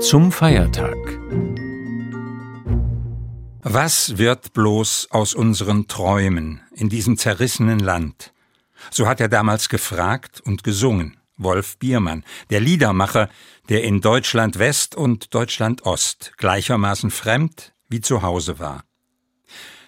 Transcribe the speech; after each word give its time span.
Zum 0.00 0.30
Feiertag. 0.30 0.96
Was 3.62 4.18
wird 4.18 4.52
bloß 4.52 5.08
aus 5.10 5.32
unseren 5.32 5.88
Träumen 5.88 6.60
in 6.74 6.90
diesem 6.90 7.16
zerrissenen 7.16 7.78
Land? 7.78 8.34
So 8.90 9.08
hat 9.08 9.22
er 9.22 9.28
damals 9.28 9.70
gefragt 9.70 10.42
und 10.44 10.62
gesungen. 10.62 11.16
Wolf 11.38 11.78
Biermann, 11.78 12.24
der 12.50 12.60
Liedermacher, 12.60 13.30
der 13.70 13.84
in 13.84 14.02
Deutschland 14.02 14.58
West 14.58 14.94
und 14.94 15.34
Deutschland 15.34 15.86
Ost 15.86 16.34
gleichermaßen 16.36 17.10
fremd 17.10 17.72
wie 17.88 18.02
zu 18.02 18.20
Hause 18.20 18.58
war. 18.58 18.84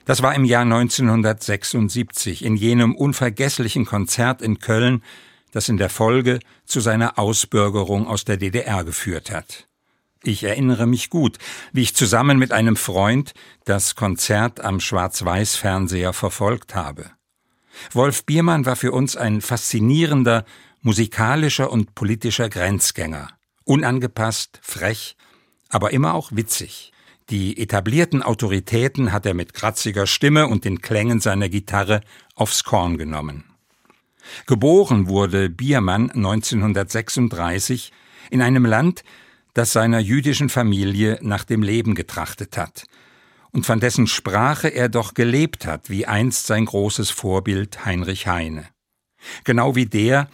Das 0.06 0.22
war 0.22 0.34
im 0.34 0.46
Jahr 0.46 0.62
1976 0.62 2.44
in 2.44 2.56
jenem 2.56 2.96
unvergesslichen 2.96 3.84
Konzert 3.84 4.40
in 4.40 4.58
Köln, 4.58 5.02
das 5.52 5.68
in 5.68 5.76
der 5.76 5.90
Folge 5.90 6.40
zu 6.64 6.80
seiner 6.80 7.18
Ausbürgerung 7.18 8.06
aus 8.06 8.24
der 8.24 8.38
DDR 8.38 8.84
geführt 8.84 9.30
hat. 9.30 9.67
Ich 10.22 10.42
erinnere 10.42 10.86
mich 10.86 11.10
gut, 11.10 11.38
wie 11.72 11.82
ich 11.82 11.94
zusammen 11.94 12.38
mit 12.38 12.52
einem 12.52 12.76
Freund 12.76 13.34
das 13.64 13.94
Konzert 13.94 14.60
am 14.60 14.80
Schwarz-Weiß-Fernseher 14.80 16.12
verfolgt 16.12 16.74
habe. 16.74 17.10
Wolf 17.92 18.24
Biermann 18.24 18.66
war 18.66 18.74
für 18.74 18.90
uns 18.90 19.16
ein 19.16 19.40
faszinierender, 19.40 20.44
musikalischer 20.82 21.70
und 21.70 21.94
politischer 21.94 22.48
Grenzgänger. 22.48 23.28
Unangepasst, 23.64 24.58
frech, 24.62 25.16
aber 25.68 25.92
immer 25.92 26.14
auch 26.14 26.30
witzig. 26.32 26.92
Die 27.30 27.60
etablierten 27.60 28.22
Autoritäten 28.22 29.12
hat 29.12 29.26
er 29.26 29.34
mit 29.34 29.52
kratziger 29.52 30.06
Stimme 30.06 30.46
und 30.46 30.64
den 30.64 30.80
Klängen 30.80 31.20
seiner 31.20 31.48
Gitarre 31.48 32.00
aufs 32.34 32.64
Korn 32.64 32.96
genommen. 32.96 33.44
Geboren 34.46 35.08
wurde 35.08 35.48
Biermann 35.50 36.10
1936 36.10 37.92
in 38.30 38.42
einem 38.42 38.64
Land, 38.64 39.04
das 39.58 39.72
seiner 39.72 39.98
jüdischen 39.98 40.48
Familie 40.48 41.18
nach 41.20 41.42
dem 41.42 41.62
Leben 41.62 41.96
getrachtet 41.96 42.56
hat 42.56 42.84
und 43.50 43.66
von 43.66 43.80
dessen 43.80 44.06
Sprache 44.06 44.68
er 44.68 44.88
doch 44.88 45.14
gelebt 45.14 45.66
hat, 45.66 45.90
wie 45.90 46.06
einst 46.06 46.46
sein 46.46 46.64
großes 46.64 47.10
Vorbild 47.10 47.84
Heinrich 47.84 48.28
Heine. 48.28 48.68
Genau 49.42 49.74
wie 49.74 49.86
der 49.86 50.28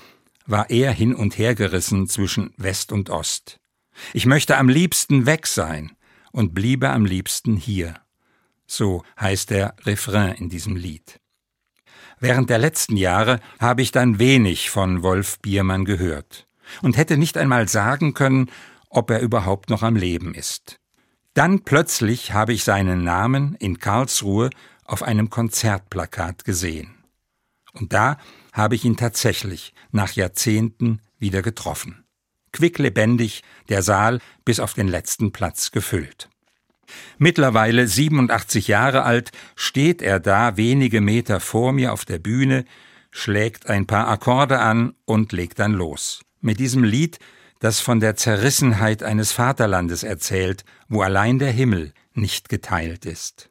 war 0.44 0.68
er 0.68 0.92
hin 0.92 1.14
und 1.14 1.38
her 1.38 1.54
gerissen 1.54 2.06
zwischen 2.06 2.52
West 2.58 2.92
und 2.92 3.08
Ost. 3.08 3.60
Ich 4.12 4.26
möchte 4.26 4.58
am 4.58 4.68
liebsten 4.68 5.24
weg 5.24 5.46
sein 5.46 5.92
und 6.30 6.54
bliebe 6.54 6.90
am 6.90 7.06
liebsten 7.06 7.56
hier. 7.56 7.94
So 8.66 9.04
heißt 9.18 9.48
der 9.48 9.74
Refrain 9.86 10.34
in 10.34 10.50
diesem 10.50 10.76
Lied. 10.76 11.18
Während 12.20 12.50
der 12.50 12.58
letzten 12.58 12.98
Jahre 12.98 13.40
habe 13.58 13.80
ich 13.80 13.90
dann 13.90 14.18
wenig 14.18 14.68
von 14.68 15.02
Wolf 15.02 15.38
Biermann 15.38 15.86
gehört 15.86 16.46
und 16.82 16.98
hätte 16.98 17.16
nicht 17.16 17.38
einmal 17.38 17.68
sagen 17.68 18.12
können, 18.12 18.50
ob 18.94 19.10
er 19.10 19.20
überhaupt 19.20 19.70
noch 19.70 19.82
am 19.82 19.96
Leben 19.96 20.34
ist. 20.34 20.78
Dann 21.34 21.60
plötzlich 21.60 22.32
habe 22.32 22.52
ich 22.52 22.64
seinen 22.64 23.02
Namen 23.02 23.56
in 23.56 23.78
Karlsruhe 23.78 24.50
auf 24.84 25.02
einem 25.02 25.30
Konzertplakat 25.30 26.44
gesehen. 26.44 26.94
Und 27.72 27.92
da 27.92 28.18
habe 28.52 28.76
ich 28.76 28.84
ihn 28.84 28.96
tatsächlich 28.96 29.74
nach 29.90 30.12
Jahrzehnten 30.12 31.00
wieder 31.18 31.42
getroffen. 31.42 32.04
Quicklebendig, 32.52 33.42
der 33.68 33.82
Saal 33.82 34.20
bis 34.44 34.60
auf 34.60 34.74
den 34.74 34.86
letzten 34.86 35.32
Platz 35.32 35.72
gefüllt. 35.72 36.28
Mittlerweile 37.18 37.88
87 37.88 38.68
Jahre 38.68 39.02
alt, 39.02 39.32
steht 39.56 40.02
er 40.02 40.20
da 40.20 40.56
wenige 40.56 41.00
Meter 41.00 41.40
vor 41.40 41.72
mir 41.72 41.92
auf 41.92 42.04
der 42.04 42.18
Bühne, 42.18 42.64
schlägt 43.10 43.68
ein 43.68 43.86
paar 43.86 44.06
Akkorde 44.06 44.60
an 44.60 44.94
und 45.04 45.32
legt 45.32 45.58
dann 45.58 45.72
los. 45.72 46.22
Mit 46.40 46.60
diesem 46.60 46.84
Lied 46.84 47.18
das 47.58 47.80
von 47.80 48.00
der 48.00 48.16
Zerrissenheit 48.16 49.02
eines 49.02 49.32
Vaterlandes 49.32 50.02
erzählt, 50.02 50.64
wo 50.88 51.02
allein 51.02 51.38
der 51.38 51.50
Himmel 51.50 51.92
nicht 52.12 52.48
geteilt 52.48 53.06
ist. 53.06 53.50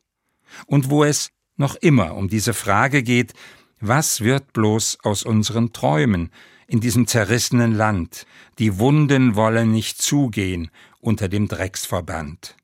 Und 0.65 0.89
wo 0.89 1.03
es 1.03 1.31
noch 1.57 1.75
immer 1.75 2.15
um 2.15 2.29
diese 2.29 2.53
Frage 2.53 3.03
geht, 3.03 3.33
was 3.79 4.21
wird 4.21 4.53
bloß 4.53 4.99
aus 5.03 5.23
unseren 5.23 5.73
Träumen 5.73 6.31
in 6.67 6.79
diesem 6.79 7.07
zerrissenen 7.07 7.73
Land? 7.73 8.25
Die 8.59 8.79
Wunden 8.79 9.35
wollen 9.35 9.71
nicht 9.71 10.01
zugehen 10.01 10.71
unter 10.99 11.27
dem 11.27 11.47
Drecksverband. 11.47 12.55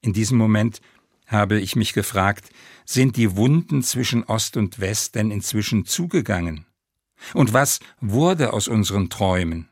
In 0.00 0.12
diesem 0.12 0.36
Moment 0.36 0.80
habe 1.26 1.58
ich 1.58 1.76
mich 1.76 1.94
gefragt, 1.94 2.50
sind 2.84 3.16
die 3.16 3.36
Wunden 3.36 3.82
zwischen 3.82 4.24
Ost 4.24 4.56
und 4.56 4.80
West 4.80 5.14
denn 5.14 5.30
inzwischen 5.30 5.86
zugegangen? 5.86 6.66
Und 7.32 7.54
was 7.54 7.80
wurde 8.00 8.52
aus 8.52 8.68
unseren 8.68 9.08
Träumen? 9.08 9.68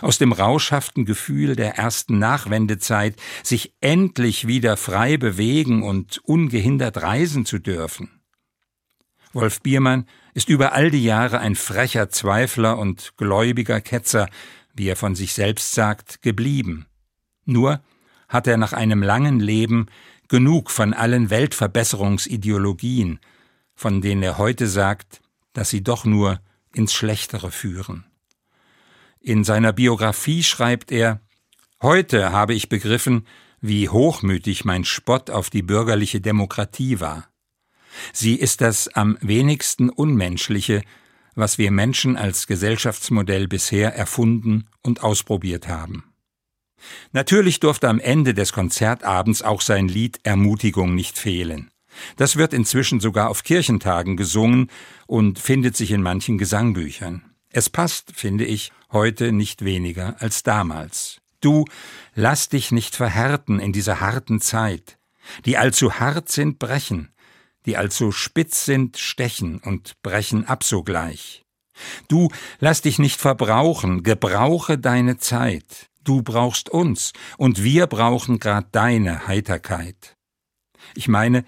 Aus 0.00 0.18
dem 0.18 0.32
rauschhaften 0.32 1.04
Gefühl 1.04 1.56
der 1.56 1.76
ersten 1.76 2.18
Nachwendezeit, 2.18 3.16
sich 3.42 3.74
endlich 3.80 4.46
wieder 4.46 4.76
frei 4.76 5.16
bewegen 5.16 5.82
und 5.82 6.18
ungehindert 6.24 7.02
reisen 7.02 7.46
zu 7.46 7.58
dürfen. 7.58 8.20
Wolf 9.32 9.60
Biermann 9.60 10.06
ist 10.32 10.48
über 10.48 10.72
all 10.72 10.90
die 10.90 11.04
Jahre 11.04 11.40
ein 11.40 11.56
frecher 11.56 12.08
Zweifler 12.08 12.78
und 12.78 13.16
gläubiger 13.16 13.80
Ketzer, 13.80 14.28
wie 14.74 14.88
er 14.88 14.96
von 14.96 15.14
sich 15.14 15.34
selbst 15.34 15.72
sagt, 15.72 16.22
geblieben. 16.22 16.86
Nur 17.44 17.80
hat 18.28 18.46
er 18.46 18.56
nach 18.56 18.72
einem 18.72 19.02
langen 19.02 19.40
Leben 19.40 19.86
genug 20.28 20.70
von 20.70 20.94
allen 20.94 21.30
Weltverbesserungsideologien, 21.30 23.20
von 23.74 24.00
denen 24.00 24.22
er 24.22 24.38
heute 24.38 24.66
sagt, 24.66 25.20
dass 25.52 25.70
sie 25.70 25.82
doch 25.82 26.04
nur 26.04 26.40
ins 26.72 26.92
Schlechtere 26.92 27.50
führen. 27.50 28.04
In 29.26 29.42
seiner 29.42 29.72
Biografie 29.72 30.42
schreibt 30.42 30.92
er 30.92 31.22
Heute 31.80 32.32
habe 32.32 32.52
ich 32.52 32.68
begriffen, 32.68 33.26
wie 33.62 33.88
hochmütig 33.88 34.66
mein 34.66 34.84
Spott 34.84 35.30
auf 35.30 35.48
die 35.48 35.62
bürgerliche 35.62 36.20
Demokratie 36.20 37.00
war. 37.00 37.26
Sie 38.12 38.34
ist 38.34 38.60
das 38.60 38.86
am 38.88 39.16
wenigsten 39.22 39.88
Unmenschliche, 39.88 40.82
was 41.34 41.56
wir 41.56 41.70
Menschen 41.70 42.18
als 42.18 42.46
Gesellschaftsmodell 42.46 43.48
bisher 43.48 43.94
erfunden 43.94 44.66
und 44.82 45.02
ausprobiert 45.02 45.68
haben. 45.68 46.04
Natürlich 47.12 47.60
durfte 47.60 47.88
am 47.88 48.00
Ende 48.00 48.34
des 48.34 48.52
Konzertabends 48.52 49.40
auch 49.40 49.62
sein 49.62 49.88
Lied 49.88 50.20
Ermutigung 50.24 50.94
nicht 50.94 51.16
fehlen. 51.16 51.70
Das 52.16 52.36
wird 52.36 52.52
inzwischen 52.52 53.00
sogar 53.00 53.30
auf 53.30 53.42
Kirchentagen 53.42 54.18
gesungen 54.18 54.70
und 55.06 55.38
findet 55.38 55.78
sich 55.78 55.92
in 55.92 56.02
manchen 56.02 56.36
Gesangbüchern. 56.36 57.33
Es 57.56 57.70
passt, 57.70 58.10
finde 58.16 58.44
ich, 58.44 58.72
heute 58.90 59.30
nicht 59.30 59.64
weniger 59.64 60.16
als 60.18 60.42
damals. 60.42 61.20
Du, 61.40 61.64
lass 62.16 62.48
dich 62.48 62.72
nicht 62.72 62.96
verhärten 62.96 63.60
in 63.60 63.72
dieser 63.72 64.00
harten 64.00 64.40
Zeit. 64.40 64.98
Die 65.44 65.56
allzu 65.56 66.00
hart 66.00 66.28
sind, 66.28 66.58
brechen, 66.58 67.12
die 67.64 67.76
allzu 67.76 68.10
spitz 68.10 68.64
sind, 68.64 68.98
stechen 68.98 69.58
und 69.58 70.02
brechen 70.02 70.48
ab 70.48 70.64
sogleich. 70.64 71.44
Du, 72.08 72.28
lass 72.58 72.82
dich 72.82 72.98
nicht 72.98 73.20
verbrauchen, 73.20 74.02
gebrauche 74.02 74.76
deine 74.76 75.18
Zeit. 75.18 75.90
Du 76.02 76.22
brauchst 76.22 76.70
uns, 76.70 77.12
und 77.38 77.62
wir 77.62 77.86
brauchen 77.86 78.40
grad 78.40 78.74
deine 78.74 79.28
Heiterkeit. 79.28 80.16
Ich 80.96 81.06
meine, 81.06 81.44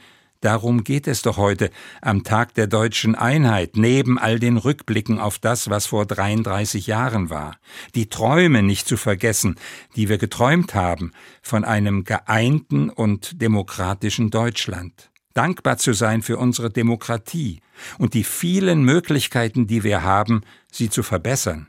Darum 0.47 0.84
geht 0.84 1.09
es 1.09 1.23
doch 1.23 1.39
heute 1.39 1.71
am 2.01 2.23
Tag 2.23 2.55
der 2.55 2.69
deutschen 2.69 3.17
Einheit, 3.17 3.73
neben 3.75 4.17
all 4.17 4.39
den 4.39 4.59
Rückblicken 4.59 5.19
auf 5.19 5.41
das, 5.41 5.71
was 5.71 5.87
vor 5.87 6.07
33 6.07 6.87
Jahren 6.87 7.31
war. 7.31 7.57
Die 7.97 8.09
Träume 8.09 8.62
nicht 8.62 8.87
zu 8.87 8.97
vergessen, 8.97 9.56
die 9.97 10.09
wir 10.09 10.19
geträumt 10.19 10.73
haben 10.77 11.11
von 11.43 11.65
einem 11.65 12.05
geeinten 12.05 12.91
und 12.91 13.43
demokratischen 13.43 14.31
Deutschland. 14.31 15.11
Dankbar 15.35 15.79
zu 15.79 15.95
sein 15.95 16.23
für 16.23 16.39
unsere 16.39 16.71
Demokratie 16.71 17.61
und 17.99 18.15
die 18.15 18.23
vielen 18.23 18.85
Möglichkeiten, 18.85 19.67
die 19.67 19.83
wir 19.83 20.05
haben, 20.05 20.43
sie 20.71 20.91
zu 20.91 21.03
verbessern. 21.03 21.67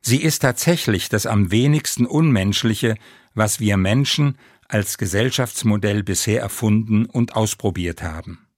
Sie 0.00 0.22
ist 0.22 0.40
tatsächlich 0.40 1.10
das 1.10 1.26
am 1.26 1.50
wenigsten 1.50 2.06
Unmenschliche, 2.06 2.96
was 3.34 3.60
wir 3.60 3.76
Menschen 3.76 4.38
als 4.74 4.98
Gesellschaftsmodell 4.98 6.02
bisher 6.02 6.40
erfunden 6.40 7.06
und 7.06 7.36
ausprobiert 7.36 8.02
haben. 8.02 8.48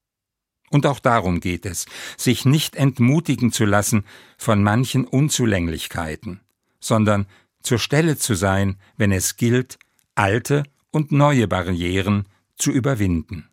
Und 0.70 0.86
auch 0.86 0.98
darum 0.98 1.40
geht 1.40 1.66
es, 1.66 1.84
sich 2.16 2.46
nicht 2.46 2.74
entmutigen 2.74 3.52
zu 3.52 3.66
lassen 3.66 4.02
von 4.38 4.62
manchen 4.62 5.04
Unzulänglichkeiten, 5.04 6.40
sondern 6.80 7.26
zur 7.62 7.78
Stelle 7.78 8.16
zu 8.16 8.34
sein, 8.34 8.78
wenn 8.96 9.12
es 9.12 9.36
gilt, 9.36 9.78
alte 10.14 10.62
und 10.90 11.12
neue 11.12 11.48
Barrieren 11.48 12.26
zu 12.56 12.72
überwinden. 12.72 13.50